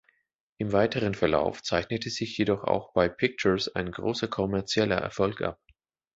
Im 0.57 0.71
weiteren 0.73 1.13
Verlauf 1.13 1.61
zeichnete 1.61 2.09
sich 2.09 2.35
jedoch 2.35 2.63
auch 2.63 2.91
bei 2.93 3.07
"Pictures" 3.07 3.75
ein 3.75 3.91
großer 3.91 4.27
kommerzieller 4.27 4.97
Erfolg 4.97 5.43
ab. 5.43 5.61